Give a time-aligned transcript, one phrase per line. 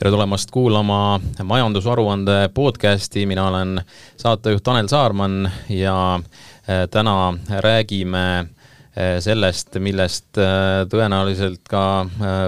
[0.00, 3.82] tere tulemast kuulama majandusaruande podcasti, mina olen
[4.16, 11.82] saatejuht Tanel Saarman ja äh, täna räägime äh, sellest, millest äh, tõenäoliselt ka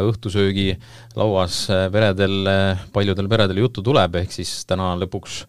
[0.00, 0.78] õhtusöögi
[1.20, 2.48] lauas peredel,
[2.92, 5.42] paljudel peredel juttu tuleb, ehk siis täna lõpuks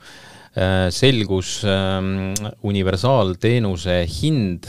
[0.94, 2.34] selgus ähm,
[2.68, 4.68] universaalteenuse hind,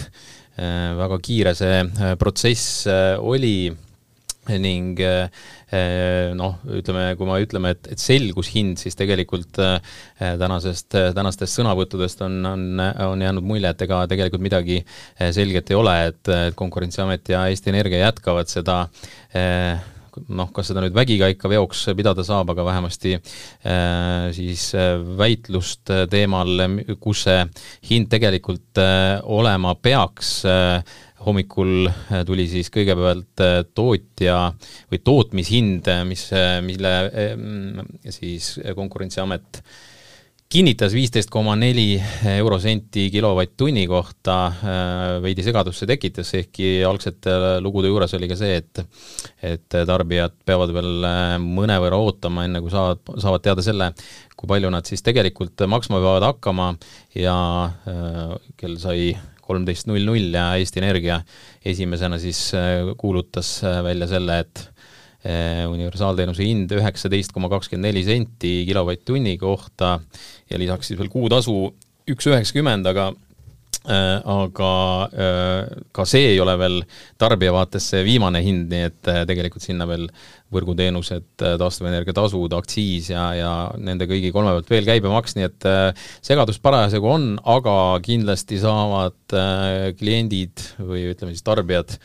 [1.02, 1.82] väga kiire see
[2.16, 2.86] protsess
[3.18, 3.74] oli
[4.48, 5.00] ning
[5.74, 9.96] Eh, noh, ütleme, kui me ütleme, et, et selgus hind, siis tegelikult eh,
[10.40, 15.78] tänasest, tänastest sõnavõttudest on, on, on jäänud mulje, et ega tegelikult midagi eh, selget ei
[15.78, 18.84] ole, et, et Konkurentsiamet ja Eesti Energia jätkavad seda
[20.30, 24.68] noh, kas seda nüüd vägiga ikka veoks pidada saab, aga vähemasti äh, siis
[25.18, 26.68] väitlust teemal,
[27.02, 27.40] kus see
[27.90, 30.94] hind tegelikult äh, olema peaks äh,,
[31.24, 34.38] hommikul äh, tuli siis kõigepealt äh, tootja
[34.92, 36.28] või tootmishind, äh, mis,
[36.64, 36.94] mille
[38.12, 39.62] siis Konkurentsiamet
[40.54, 41.96] kinnitas viisteist koma neli
[42.30, 44.36] eurosenti kilovatt-tunni kohta,
[45.24, 47.32] veidi segadust see tekitas, ehkki algsete
[47.64, 48.84] lugude juures oli ka see, et
[49.42, 51.08] et tarbijad peavad veel
[51.42, 53.90] mõnevõrra ootama, enne kui saavad, saavad teada selle,
[54.36, 56.70] kui palju nad siis tegelikult maksma peavad hakkama
[57.18, 57.36] ja
[58.60, 59.14] kell sai
[59.44, 61.20] kolmteist null null ja Eesti Energia
[61.64, 64.64] esimesena siis äh, kuulutas äh, välja selle, et
[65.24, 69.98] äh, universaalteenuse hind üheksateist koma kakskümmend neli senti kilovatt-tunni kohta
[70.50, 71.58] ja lisaks siis veel kuutasu
[72.10, 73.12] üks üheksakümmend, aga
[73.84, 74.70] aga
[75.10, 76.80] äh, ka see ei ole veel
[77.20, 80.06] tarbija vaates see viimane hind, nii et äh, tegelikult sinna veel
[80.54, 85.66] võrguteenused, taastuvenergia tasud, aktsiis ja, ja nende kõigi kolme pealt veel käibemaks, nii et
[86.22, 87.74] segadust parasjagu on, aga
[88.04, 89.34] kindlasti saavad
[89.98, 91.96] kliendid või ütleme siis tarbijad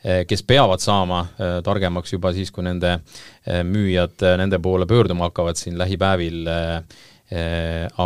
[0.00, 1.26] kes peavad saama
[1.66, 3.02] targemaks juba siis, kui nende
[3.68, 6.48] müüjad nende poole pöörduma hakkavad siin lähipäevil,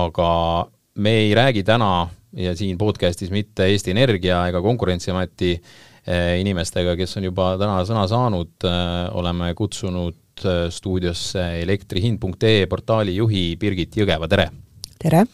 [0.02, 0.32] aga
[0.94, 7.18] me ei räägi täna ja siin podcastis mitte Eesti Energia ega Konkurentsiameti eh, inimestega, kes
[7.20, 8.90] on juba täna sõna saanud, eh,
[9.20, 14.50] oleme kutsunud eh, stuudiosse elektrihind.ee portaali juhi Birgit Jõgeva, tere!
[14.98, 15.26] tere!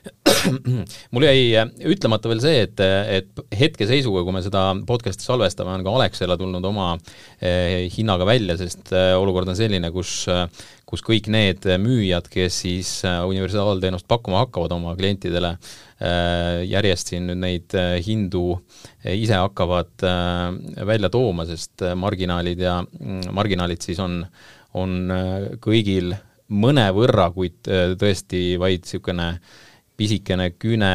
[1.12, 5.94] mul jäi ütlemata veel see, et, et hetkeseisuga, kui me seda podcast'i salvestame, on ka
[5.98, 10.24] Alexela tulnud oma eh, hinnaga välja, sest olukord on selline, kus
[10.90, 15.52] kus kõik need müüjad, kes siis universaalteenust pakkuma hakkavad oma klientidele,
[16.66, 18.56] järjest siin nüüd neid hindu
[19.06, 20.02] ise hakkavad
[20.88, 24.18] välja tooma, sest marginaalid ja mm, marginaalid siis on,
[24.74, 25.14] on
[25.62, 26.16] kõigil
[26.50, 29.30] mõnevõrra, kuid tõesti vaid niisugune
[30.00, 30.92] pisikene küüne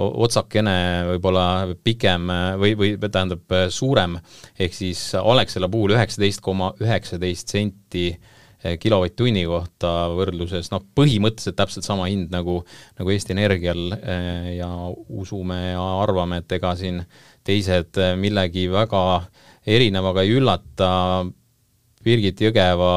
[0.00, 0.74] otsakene
[1.10, 1.46] võib-olla
[1.84, 2.30] pikem
[2.60, 4.16] või, või tähendab suurem,
[4.58, 8.06] ehk siis Alexela puhul üheksateist koma üheksateist senti
[8.60, 12.58] kilovatt-tunni kohta võrdluses noh, põhimõtteliselt täpselt sama hind nagu,
[13.00, 13.94] nagu Eesti Energial
[14.52, 14.70] ja
[15.08, 17.00] usume ja arvame, et ega siin
[17.46, 19.02] teised millegi väga
[19.66, 20.90] erinevaga ei üllata,
[22.04, 22.92] Birgit Jõgeva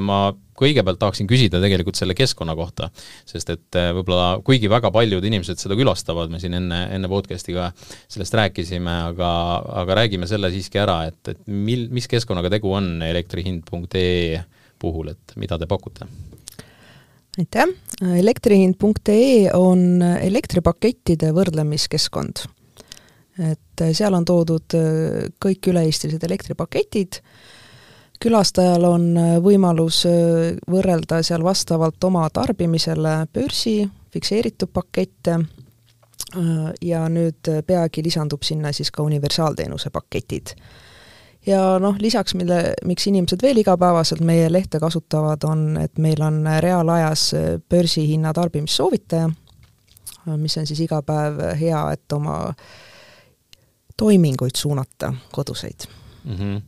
[0.00, 0.20] ma
[0.58, 2.90] kõigepealt tahaksin küsida tegelikult selle keskkonna kohta,
[3.28, 7.56] sest et äh, võib-olla kuigi väga paljud inimesed seda külastavad, me siin enne, enne podcast'i
[7.56, 9.30] ka sellest rääkisime, aga,
[9.84, 14.40] aga räägime selle siiski ära, et, et mil, mis keskkonnaga tegu on elektrihind.ee
[14.82, 16.08] puhul, et mida te pakute?
[17.36, 17.68] aitäh,
[18.16, 22.46] elektrihind.ee on elektripakettide võrdlemiskeskkond.
[23.44, 24.76] et seal on toodud
[25.44, 27.20] kõik üle-eestilised elektripaketid,
[28.22, 33.80] külastajal on äh, võimalus äh, võrrelda seal vastavalt oma tarbimisele börsi,
[34.12, 40.54] fikseeritud pakette äh, ja nüüd peagi lisandub sinna siis ka universaalteenuse paketid.
[41.46, 46.42] ja noh, lisaks mille, miks inimesed veel igapäevaselt meie lehte kasutavad, on, et meil on
[46.60, 47.30] reaalajas
[47.68, 49.28] börsihinna tarbimissoovitaja,
[50.36, 52.40] mis on siis iga päev hea, et oma
[53.96, 55.86] toiminguid suunata, koduseid
[56.26, 56.36] mm.
[56.36, 56.62] -hmm.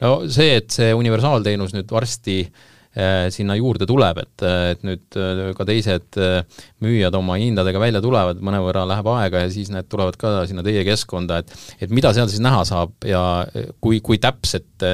[0.00, 5.42] no see, et see universaalteenus nüüd varsti äh, sinna juurde tuleb, et, et nüüd äh,
[5.56, 10.18] ka teised äh, müüjad oma hindadega välja tulevad, mõnevõrra läheb aega ja siis need tulevad
[10.20, 11.52] ka sinna teie keskkonda, et
[11.86, 13.22] et mida seal siis näha saab ja
[13.80, 14.86] kui, kui täpset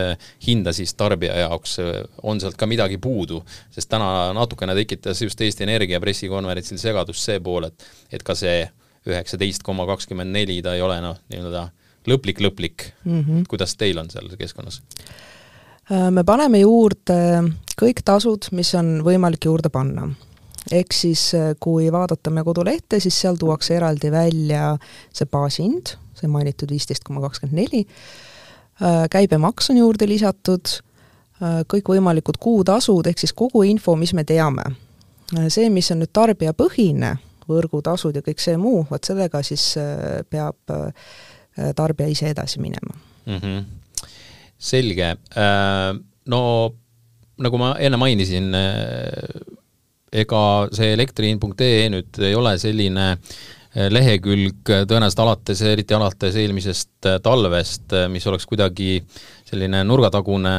[0.47, 1.79] hinda siis tarbija jaoks,
[2.23, 3.43] on sealt ka midagi puudu?
[3.70, 8.67] sest täna natukene tekitas just Eesti Energia pressikonverentsil segadust see pool, et et ka see
[9.09, 11.69] üheksateist koma kakskümmend neli, ta ei ole noh, nii-öelda
[12.08, 13.49] lõplik-lõplik mm, -hmm.
[13.49, 14.82] kuidas teil on seal keskkonnas?
[15.88, 17.19] Äh, me paneme juurde
[17.78, 20.08] kõik tasud, mis on võimalik juurde panna.
[20.72, 24.76] ehk siis äh, kui vaadata meie kodulehte, siis seal tuuakse eraldi välja
[25.12, 27.87] see baashind, see mainitud viisteist koma kakskümmend neli,
[28.82, 30.82] äh, käibemaks on juurde lisatud,
[31.38, 34.64] kõikvõimalikud kuutasud, ehk siis kogu info, mis me teame.
[35.49, 37.12] see, mis on nüüd tarbijapõhine,
[37.46, 39.76] võrgutasud ja kõik see muu, vot sellega siis
[40.31, 40.58] peab
[41.76, 42.94] tarbija ise edasi minema
[43.26, 43.38] mm.
[43.38, 44.08] -hmm.
[44.58, 45.12] selge,
[46.26, 46.40] no
[47.38, 48.50] nagu ma enne mainisin,
[50.12, 50.43] ega
[50.75, 53.12] see elektriin.ee nüüd ei ole selline
[53.93, 58.96] lehekülg tõenäoliselt alates, eriti alates eelmisest talvest, mis oleks kuidagi
[59.49, 60.55] selline nurgatagune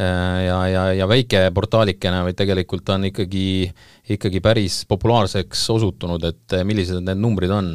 [0.00, 3.70] ja, ja, ja väike portaalikene, vaid tegelikult on ikkagi,
[4.16, 7.72] ikkagi päris populaarseks osutunud, et millised need numbrid on,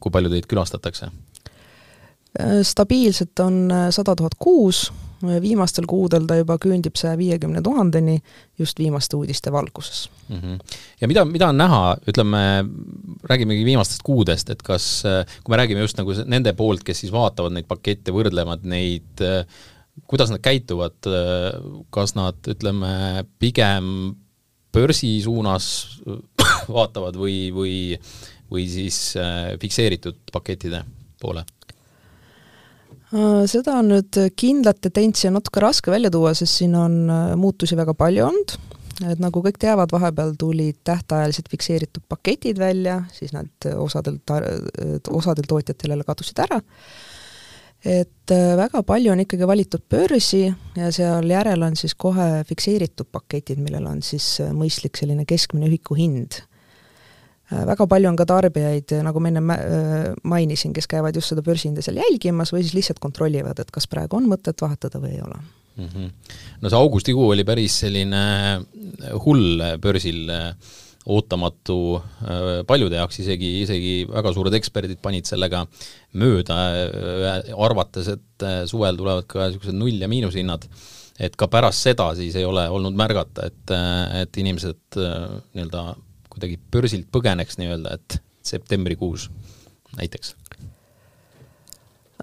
[0.00, 1.10] kui palju teid külastatakse?
[2.62, 4.86] Stabiilselt on sada tuhat kuus,
[5.24, 8.18] viimastel kuudel ta juba küündib saja viiekümne tuhandeni
[8.60, 10.36] just viimaste uudiste valguses mm.
[10.36, 10.58] -hmm.
[11.00, 12.64] ja mida, mida on näha, ütleme,
[13.24, 15.02] räägimegi viimastest kuudest, et kas,
[15.44, 19.24] kui me räägime just nagu nende poolt, kes siis vaatavad neid pakette, võrdlevad neid,
[20.06, 21.10] kuidas nad käituvad,
[21.90, 24.14] kas nad, ütleme, pigem
[24.72, 25.98] börsi suunas
[26.76, 27.76] vaatavad või, või,
[28.52, 29.14] või siis
[29.60, 30.84] fikseeritud pakettide
[31.20, 31.46] poole?
[33.16, 37.34] Äh, seda on nüüd kindlat tendentsi on natuke raske välja tuua, sest siin on äh,
[37.38, 38.56] muutusi väga palju olnud,
[39.06, 44.48] et nagu kõik teavad, vahepeal tulid tähtajalised fikseeritud paketid välja, siis nad osadel tar-,
[45.14, 46.60] osadel tootjatel jälle kadusid ära,
[47.86, 50.42] et äh, väga palju on ikkagi valitud börsi
[50.76, 55.96] ja seal järel on siis kohe fikseeritud paketid, millel on siis mõistlik selline keskmine ühiku
[55.96, 56.42] hind.
[56.42, 56.55] Äh,
[57.50, 61.44] väga palju on ka tarbijaid, äh, nagu ma enne äh, mainisin, kes käivad just seda
[61.46, 65.22] börsihinda seal jälgimas või siis lihtsalt kontrollivad, et kas praegu on mõtet vahetada või ei
[65.22, 65.86] ole mm.
[65.92, 66.10] -hmm.
[66.62, 68.24] no see augustikuu oli päris selline
[69.24, 70.26] hull börsil,
[71.06, 72.02] ootamatu
[72.66, 75.60] paljude jaoks, isegi, isegi väga suured eksperdid panid sellega
[76.18, 76.56] mööda,
[77.54, 80.66] arvates, et suvel tulevad ka niisugused null- ja miinushinnad
[81.22, 83.70] et ka pärast seda siis ei ole olnud märgata, et,
[84.18, 85.84] et inimesed nii-öelda
[86.36, 89.30] kuidagi börsilt põgeneks nii-öelda, et septembrikuus
[89.96, 90.34] näiteks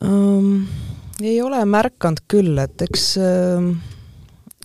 [0.05, 0.67] um,?
[1.21, 3.67] Ei ole märganud küll, et eks äh,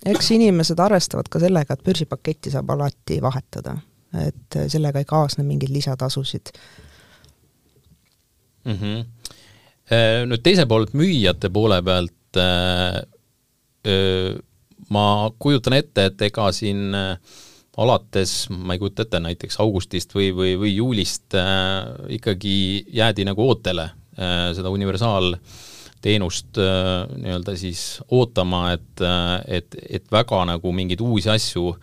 [0.09, 3.75] eks inimesed arvestavad ka sellega, et börsipaketti saab alati vahetada,
[4.25, 6.53] et sellega ei kaasne mingeid lisatasusid
[8.65, 8.75] mm.
[8.75, 9.05] -hmm.
[10.29, 13.01] Nüüd teiselt poolt müüjate poole pealt äh,
[14.89, 17.17] ma kujutan ette, et ega siin äh,
[17.79, 21.87] alates, ma ei kujuta ette, näiteks augustist või, või, või juulist äh,
[22.19, 22.55] ikkagi
[22.99, 30.43] jäädi nagu ootele äh, seda universaalteenust äh, nii-öelda siis ootama, et äh,, et, et väga
[30.49, 31.73] nagu mingeid uusi asju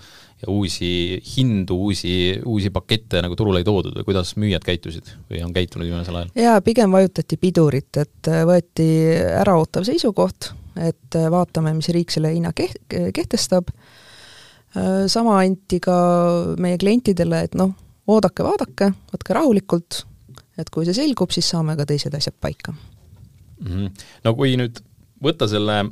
[0.42, 5.40] ja uusi hindu, uusi, uusi pakette nagu turule ei toodud või kuidas müüjad käitusid või
[5.46, 6.32] on käitunud viimasel ajal?
[6.36, 8.88] jaa, pigem vajutati pidurit, et äh, võeti
[9.40, 12.84] äraootav seisukoht, et äh, vaatame, mis riik selle hinna keht-,
[13.16, 13.72] kehtestab
[15.08, 15.96] sama anti ka
[16.60, 17.72] meie klientidele, et noh,
[18.10, 20.02] oodake-vaadake, võtke rahulikult,
[20.60, 23.66] et kui see selgub, siis saame ka teised asjad paika mm.
[23.66, 24.04] -hmm.
[24.24, 24.80] no kui nüüd
[25.22, 25.84] võtta selle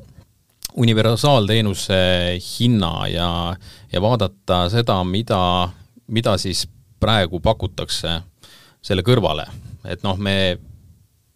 [0.77, 1.97] universaalteenuse
[2.45, 3.57] hinna ja,
[3.93, 5.69] ja vaadata seda, mida,
[6.07, 6.67] mida siis
[7.01, 8.21] praegu pakutakse
[8.85, 9.47] selle kõrvale,
[9.85, 10.59] et noh, me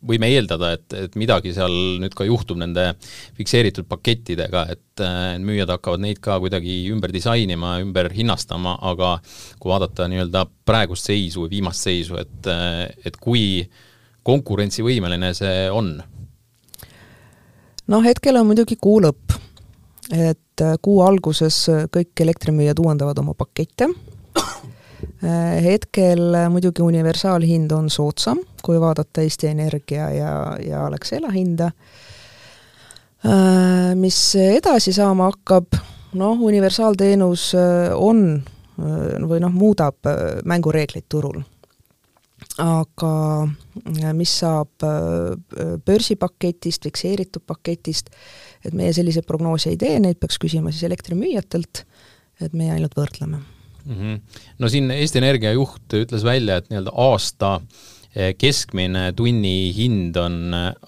[0.06, 1.72] võime eeldada, et, et midagi seal
[2.02, 2.92] nüüd ka juhtub nende
[3.38, 5.02] fikseeritud pakettidega, et
[5.42, 9.16] müüjad hakkavad neid ka kuidagi ümber disainima, ümber hinnastama, aga
[9.58, 12.50] kui vaadata nii-öelda praegust seisu või viimast seisu, et,
[13.06, 13.66] et kui
[14.28, 15.96] konkurentsivõimeline see on?
[17.88, 19.34] noh, hetkel on muidugi kuu lõpp,
[20.12, 21.64] et kuu alguses
[21.94, 23.90] kõik elektrimüüjad uuendavad oma pakette.
[25.22, 31.70] Äh, hetkel muidugi universaalhind on soodsam, kui vaadata Eesti Energia ja, ja Alexela hinda.
[33.24, 35.78] Äh, mis edasi saama hakkab,
[36.20, 38.42] noh, universaalteenus äh, on
[38.78, 40.06] või noh, muudab
[40.46, 41.40] mängureegleid turul.
[42.62, 43.10] aga
[44.14, 44.86] mis saab
[45.86, 48.12] börsipaketist, fikseeritud paketist,
[48.62, 51.82] et meie selliseid prognoose ei tee, neid peaks küsima siis elektrimüüjatelt,
[52.38, 53.40] et meie ainult võrdleme
[53.88, 53.94] mm.
[53.94, 54.20] -hmm.
[54.58, 57.78] no siin Eesti Energia juht ütles välja, et nii-öelda aasta eh,
[58.38, 60.38] keskmine tunnihind on,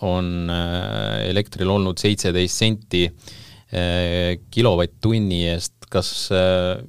[0.07, 6.11] on eh, elektril olnud seitseteist senti eh, kilovatt-tunni eest, kas,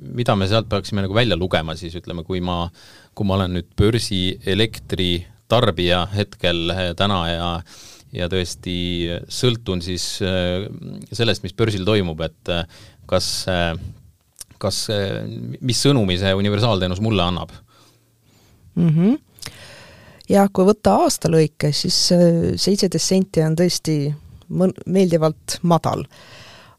[0.02, 2.64] mida me sealt peaksime nagu välja lugema siis, ütleme, kui ma,
[3.18, 7.48] kui ma olen nüüd börsi elektritarbija hetkel täna ja
[8.12, 8.76] ja tõesti
[9.32, 12.50] sõltun siis sellest, mis börsil toimub, et
[13.08, 13.30] kas
[14.62, 14.84] kas,
[15.64, 17.54] mis sõnumi see universaalteenus mulle annab
[18.76, 18.90] mm?
[18.90, 19.16] -hmm.
[20.32, 21.98] Jah, kui võtta aasta lõikes, siis
[22.62, 23.98] seitseteist senti on tõesti
[24.50, 26.06] mõn-, meeldivalt madal.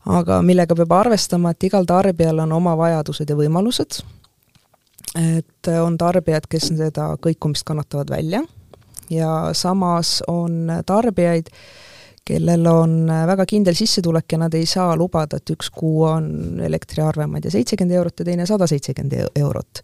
[0.02, 4.00] aga millega peab arvestama, et igal tarbijal on oma vajadused ja võimalused,
[5.20, 8.42] et on tarbijad, kes seda kõikumist kannatavad välja
[9.10, 11.52] ja samas on tarbijaid,
[12.24, 17.26] kellel on väga kindel sissetulek ja nad ei saa lubada, et üks kuu on elektriarve,
[17.26, 19.82] ma ei tea, seitsekümmend eurot ja teine sada seitsekümmend eurot.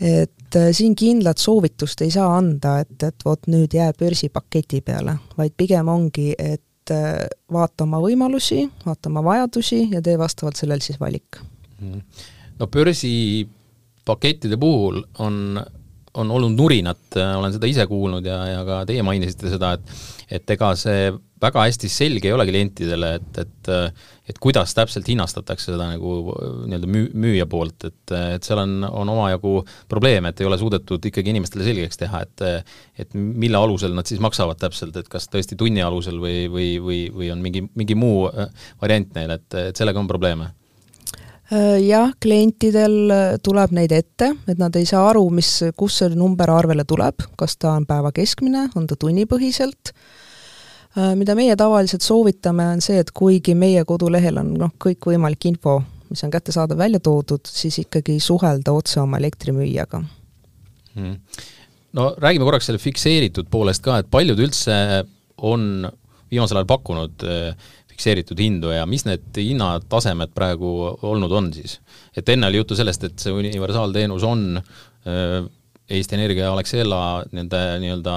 [0.00, 5.18] Et äh, siin kindlat soovitust ei saa anda, et, et vot nüüd jää börsipaketi peale,
[5.38, 10.84] vaid pigem ongi, et äh, vaata oma võimalusi, vaata oma vajadusi ja tee vastavalt sellele
[10.84, 11.42] siis valik.
[11.80, 12.00] Mhm.
[12.58, 15.62] no börsipakettide puhul on
[16.14, 20.50] on olnud nurinat, olen seda ise kuulnud ja, ja ka teie mainisite seda, et et
[20.50, 21.06] ega see
[21.42, 23.72] väga hästi selge ei ole klientidele, et, et
[24.30, 26.12] et kuidas täpselt hinnastatakse seda nagu
[26.68, 29.56] nii-öelda müü-, müüja poolt, et, et seal on, on omajagu
[29.90, 32.46] probleeme, et ei ole suudetud ikkagi inimestele selgeks teha, et
[33.02, 37.04] et mille alusel nad siis maksavad täpselt, et kas tõesti tunni alusel või, või, või,
[37.12, 38.28] või on mingi, mingi muu
[38.80, 40.52] variant neil, et, et sellega on probleeme.
[41.52, 46.14] Äh, jah, klientidel äh, tuleb neid ette, et nad ei saa aru, mis, kust see
[46.16, 50.31] number arvele tuleb, kas ta on päeva keskmine, on ta tunnipõhiselt, äh,
[51.16, 55.78] mida meie tavaliselt soovitame, on see, et kuigi meie kodulehel on noh, kõikvõimalik info,
[56.12, 60.02] mis on kättesaadav välja toodud, siis ikkagi suhelda otse oma elektrimüüjaga
[60.94, 61.16] hmm..
[61.98, 64.76] no räägime korraks selle fikseeritud poolest ka, et paljud üldse
[65.42, 65.86] on
[66.32, 67.24] viimasel ajal pakkunud
[67.92, 70.70] fikseeritud hindu ja mis need hinnatasemed praegu
[71.08, 71.78] olnud on siis?
[72.16, 75.42] et enne oli juttu sellest, et see universaalteenus on äh,
[75.92, 77.00] Eesti Energia ja Alexela
[77.36, 78.16] nende nii-öelda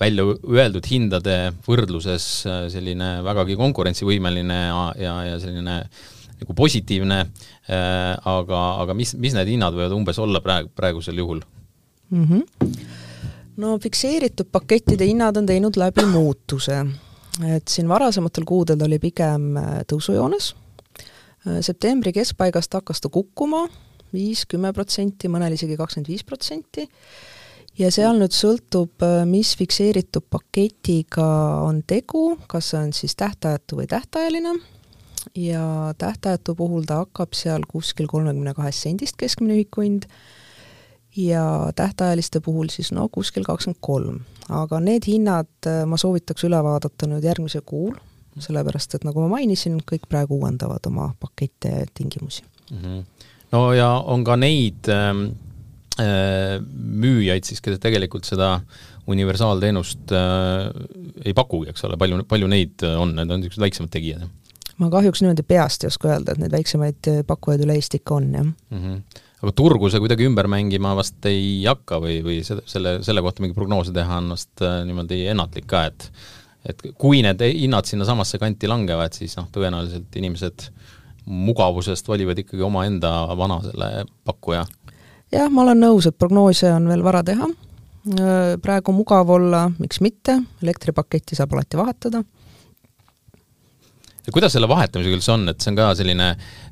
[0.00, 5.78] välja öeldud hindade võrdluses äh, selline vägagi konkurentsivõimeline ja, ja, ja selline
[6.34, 7.20] nagu positiivne,
[7.70, 11.44] äh, aga, aga mis, mis need hinnad võivad umbes olla praegu, praegusel juhul
[12.10, 12.26] mm?
[12.28, 12.76] -hmm.
[13.62, 16.82] no fikseeritud pakettide hinnad on teinud läbi muutuse
[17.42, 20.52] et siin varasematel kuudel oli pigem äh, tõusujoones,
[21.48, 23.64] äh, septembri keskpaigast hakkas ta kukkuma,
[24.14, 26.86] viis, kümme protsenti, mõnel isegi kakskümmend viis protsenti,
[27.78, 31.26] ja seal nüüd sõltub, äh, mis fikseeritud paketiga
[31.64, 34.54] on tegu, kas see on siis tähtajatu või tähtajaline,
[35.38, 40.08] ja tähtajatu puhul ta hakkab seal kuskil kolmekümne kahest sendist keskmine ühikuhind,
[41.16, 44.20] ja tähtajaliste puhul siis no kuskil kakskümmend kolm.
[44.48, 47.94] aga need hinnad äh, ma soovitaks üle vaadata nüüd järgmisel kuul,
[48.38, 52.78] sellepärast et nagu ma mainisin, kõik praegu uuendavad oma pakette ja tingimusi mm.
[52.78, 53.04] -hmm.
[53.52, 55.53] no ja on ka neid ähm, äh,
[56.02, 58.56] müüjaid siis, kes tegelikult seda
[59.10, 60.70] universaalteenust äh,
[61.24, 64.24] ei pakugi, eks ole, palju, palju neid on, need on niisugused väiksemad tegijad?
[64.82, 68.32] ma kahjuks niimoodi peast ei oska öelda, et neid väiksemaid pakkujaid üle Eesti ikka on,
[68.34, 68.80] jah mm.
[68.80, 73.20] -hmm aga turgu see kuidagi ümber mängima vast ei hakka või, või selle, selle, selle
[73.24, 76.08] kohta mingi prognoose teha on vast äh, niimoodi ennatlik ka, et
[76.64, 80.62] et kui need hinnad sinnasamasse kanti langevad, siis noh, tõenäoliselt inimesed
[81.28, 84.64] mugavusest valivad ikkagi omaenda vana selle pakkuja.
[85.34, 90.00] Jah, ma olen nõus, et prognoose on veel vara teha, äh, praegu mugav olla, miks
[90.04, 92.24] mitte, elektripaketti saab alati vahetada
[94.32, 96.30] kuidas selle vahetamisega üldse on, et see on ka selline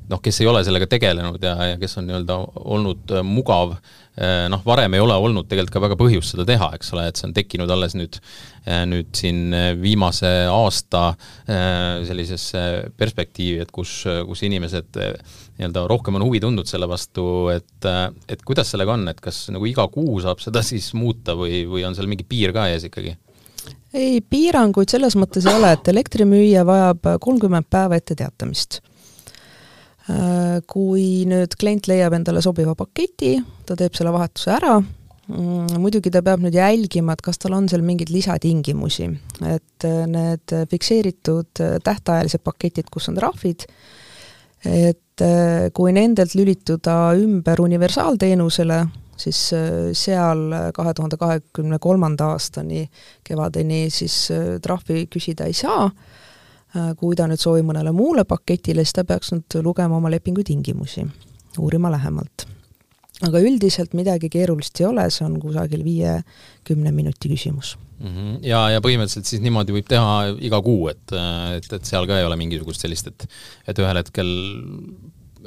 [0.09, 2.37] noh, kes ei ole sellega tegelenud ja, ja kes on nii-öelda
[2.75, 3.75] olnud äh, mugav,
[4.17, 7.19] äh, noh, varem ei ole olnud tegelikult ka väga põhjust seda teha, eks ole, et
[7.19, 8.17] see on tekkinud alles nüüd,
[8.65, 11.03] äh, nüüd siin viimase aasta
[11.45, 12.61] sellisesse
[12.97, 17.89] perspektiivi, et kus, kus inimesed nii-öelda rohkem on huvi tundnud selle vastu, et,
[18.31, 21.85] et kuidas sellega on, et kas nagu iga kuu saab seda siis muuta või, või
[21.87, 23.15] on seal mingi piir ka ees ikkagi?
[23.93, 28.81] Ei, piiranguid selles mõttes ei ole, et elektrimüüja vajab kolmkümmend päeva ette teatamist.
[30.11, 36.11] Äh, kui nüüd klient leiab endale sobiva paketi, ta teeb selle vahetuse ära, mm, muidugi
[36.11, 39.07] ta peab nüüd jälgima, et kas tal on seal mingeid lisatingimusi,
[39.47, 43.67] et äh, need fikseeritud äh, tähtajalised paketid, kus on trahvid,
[44.63, 45.21] et
[45.75, 48.77] kui nendelt lülituda ümber universaalteenusele,
[49.17, 52.87] siis äh, seal kahe tuhande kahekümne kolmanda aastani
[53.23, 58.85] kevadeni siis äh, trahvi küsida ei saa, äh, kui ta nüüd soovib mõnele muule paketile,
[58.85, 61.05] siis ta peaks nüüd lugema oma lepingu tingimusi,
[61.59, 62.47] uurima lähemalt.
[63.23, 67.77] aga üldiselt midagi keerulist ei ole, see on kusagil viie-kümne minuti küsimus.
[68.01, 68.39] -hmm.
[68.41, 71.13] ja, ja põhimõtteliselt siis niimoodi võib teha iga kuu, et,
[71.57, 73.27] et, et seal ka ei ole mingisugust sellist, et
[73.67, 74.33] et ühel hetkel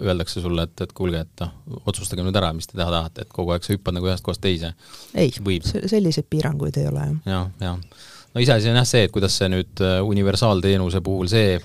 [0.00, 1.54] öeldakse sulle, et, et kuulge, et noh,
[1.88, 4.42] otsustage nüüd ära, mis te teha tahate, et kogu aeg sa hüppad nagu ühest kohast
[4.44, 4.74] teise.
[5.14, 7.16] ei, selliseid piiranguid ei ole, jah.
[7.32, 8.04] jah, jah.
[8.34, 11.56] no iseasi on jah see, et kuidas see nüüd äh, universaalteenuse puhul see,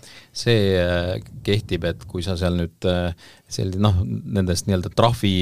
[0.43, 3.11] see äh, kehtib, et kui sa seal nüüd äh,
[3.51, 5.35] selline noh, nendest nii-öelda trahvi,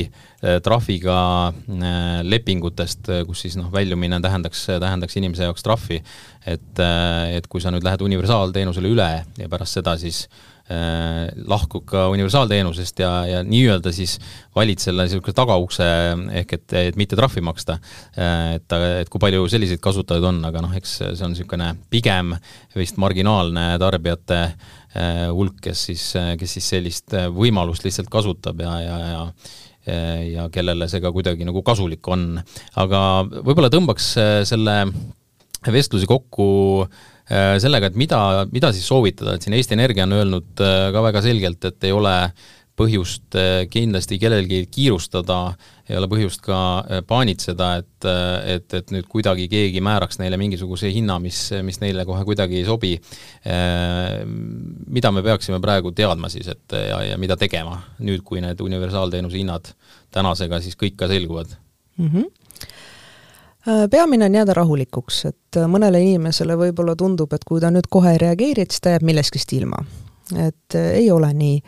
[0.66, 1.18] trahviga
[2.26, 6.00] lepingutest, kus siis noh, väljumine tähendaks, tähendaks inimese jaoks trahvi,
[6.50, 10.24] et, et kui sa nüüd lähed universaalteenusele üle ja pärast seda siis
[11.50, 14.18] lahkub ka universaalteenusest ja, ja nii-öelda siis
[14.56, 15.88] valid selle niisuguse tagaukse
[16.42, 17.80] ehk et, et mitte trahvi maksta.
[18.16, 22.36] et, et kui palju selliseid kasutajaid on, aga noh, eks see on niisugune pigem
[22.78, 24.44] vist marginaalne tarbijate
[25.34, 26.06] hulk, kes siis,
[26.38, 29.26] kes siis sellist võimalust lihtsalt kasutab ja, ja, ja
[29.90, 32.36] ja kellele see ka kuidagi nagu kasulik on.
[32.78, 33.00] aga
[33.32, 34.12] võib-olla tõmbaks
[34.46, 34.76] selle
[35.68, 36.48] vestluse kokku
[36.86, 41.04] äh, sellega, et mida, mida siis soovitada, et siin Eesti Energia on öelnud äh, ka
[41.10, 42.16] väga selgelt, et ei ole
[42.80, 45.42] põhjust äh, kindlasti kellelgi kiirustada,
[45.90, 46.60] ei ole põhjust ka
[47.10, 48.08] paanitseda, et,
[48.54, 52.68] et, et nüüd kuidagi keegi määraks neile mingisuguse hinna, mis, mis neile kohe kuidagi ei
[52.68, 52.92] sobi.
[54.88, 59.42] mida me peaksime praegu teadma siis, et ja, ja mida tegema nüüd, kui need universaalteenuse
[59.42, 59.74] hinnad
[60.14, 61.58] tänasega siis kõik ka selguvad
[61.98, 62.06] mm?
[62.14, 62.30] -hmm
[63.90, 68.14] peamine on jääda rahulikuks, et äh, mõnele inimesele võib-olla tundub, et kui ta nüüd kohe
[68.16, 69.84] ei reageeri, et siis ta jääb millestki ilma.
[70.38, 71.62] et äh, ei ole nii.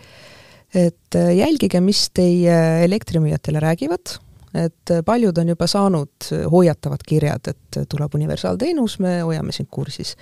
[0.75, 4.13] et jälgige, mis teie elektrimüüjad teile räägivad,
[4.55, 10.15] et paljud on juba saanud hoiatavad kirjad, et tuleb universaalteenus, me hoiame sind kursis.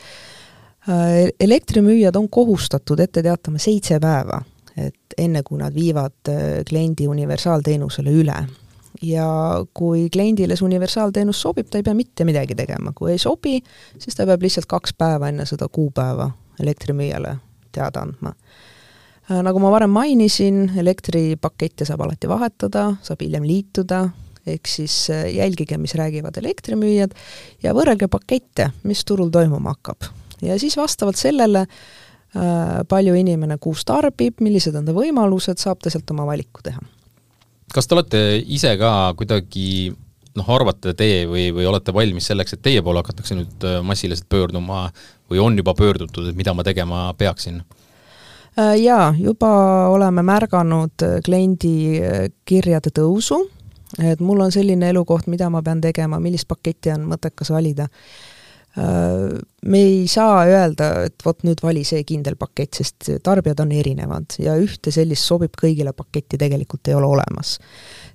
[1.40, 4.42] elektrimüüjad on kohustatud ette teatama seitse päeva,
[4.78, 6.34] et enne, kui nad viivad
[6.66, 8.40] kliendi universaalteenusele üle
[9.02, 9.28] ja
[9.74, 13.60] kui kliendile see universaalteenus sobib, ta ei pea mitte midagi tegema, kui ei sobi,
[14.00, 16.30] siis ta peab lihtsalt kaks päeva enne seda kuupäeva
[16.60, 17.36] elektrimüüjale
[17.76, 18.34] teada andma.
[19.30, 24.04] Äh, nagu ma varem mainisin, elektripakette saab alati vahetada, saab hiljem liituda,
[24.50, 27.16] ehk siis äh, jälgige, mis räägivad elektrimüüjad
[27.64, 30.12] ja võrrelge pakette, mis turul toimuma hakkab.
[30.42, 35.94] ja siis vastavalt sellele äh, palju inimene kuus tarbib, millised on ta võimalused, saab ta
[35.94, 36.82] sealt oma valiku teha
[37.74, 39.92] kas te olete ise ka kuidagi
[40.38, 44.30] noh, arvate teie või, või olete valmis selleks, et teie poole hakatakse nüüd äh, massiliselt
[44.30, 44.88] pöörduma
[45.30, 47.62] või on juba pöördutud, et mida ma tegema peaksin?
[48.60, 49.52] Äh, jaa, juba
[49.94, 52.02] oleme märganud äh, kliendi
[52.46, 53.42] kirjade tõusu,
[54.00, 57.90] et mul on selline elukoht, mida ma pean tegema, millist paketti on mõttekas valida
[58.80, 64.38] me ei saa öelda, et vot nüüd vali see kindel pakett, sest tarbijad on erinevad
[64.40, 67.58] ja ühte sellist sobib kõigile paketti tegelikult ei ole olemas.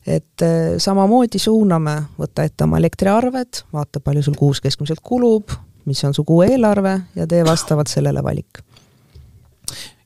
[0.07, 5.53] et äh, samamoodi suuname, võta ette oma elektriarved, vaata, palju sul kuus keskmiselt kulub,
[5.85, 8.65] mis on su kuu eelarve ja tee vastavalt sellele valik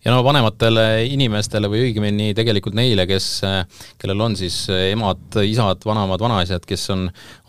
[0.09, 3.27] ja no vanematele inimestele või õigemini tegelikult neile, kes,
[4.01, 7.03] kellel on siis emad, isad, vanaemad, vanaisad, kes on,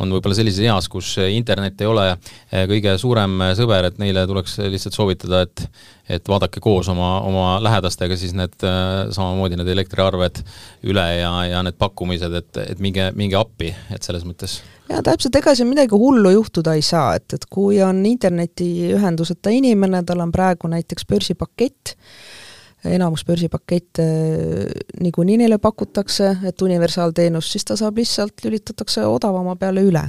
[0.04, 2.10] on võib-olla sellises eas, kus internet ei ole
[2.52, 5.69] kõige suurem sõber, et neile tuleks lihtsalt soovitada, et
[6.10, 8.56] et vaadake koos oma, oma lähedastega siis need
[9.13, 10.41] samamoodi need elektriarved
[10.89, 14.58] üle ja, ja need pakkumised, et, et minge, minge appi, et selles mõttes.
[14.89, 20.02] Jaa, täpselt, ega siin midagi hullu juhtuda ei saa, et, et kui on internetiühenduseta inimene,
[20.02, 21.93] tal on praegu näiteks börsipakett,
[22.86, 24.70] enamus börsipakette äh,
[25.04, 30.06] niikuinii neile pakutakse, et universaalteenus, siis ta saab lihtsalt, lülitatakse odavama peale üle.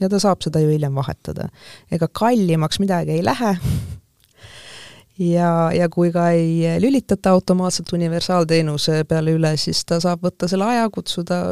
[0.00, 1.48] ja ta saab seda ju hiljem vahetada.
[1.90, 3.54] ega kallimaks midagi ei lähe
[5.18, 10.64] ja, ja kui ka ei lülitata automaatselt universaalteenuse peale üle, siis ta saab võtta selle
[10.64, 11.42] aja, kutsuda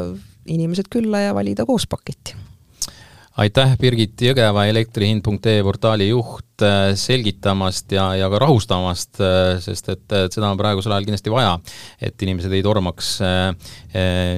[0.47, 2.35] inimesed külla ja valida koos paketti
[3.37, 10.05] aitäh, Birgit Jõgeva, elektrihind.ee portaali juht, äh, selgitamast ja, ja ka rahustamast, äh, sest et,
[10.23, 11.53] et seda on praegusel ajal kindlasti vaja,
[12.01, 13.69] et inimesed ei tormaks eh,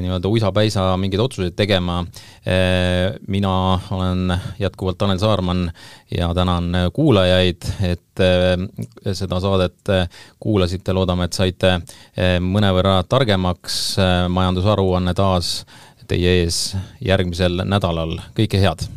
[0.03, 2.01] nii-öelda uisapäisa mingeid otsuseid tegema
[2.43, 3.15] eh,.
[3.27, 3.53] mina
[3.95, 5.69] olen jätkuvalt Tanel Saarman
[6.11, 9.95] ja tänan kuulajaid, et eh, seda saadet
[10.43, 11.77] kuulasite, loodame, et saite
[12.43, 13.79] mõnevõrra targemaks,
[14.27, 15.61] majandusaruanne taas
[16.09, 16.61] teie ees
[17.05, 18.87] järgmisel nädalal, kõike head!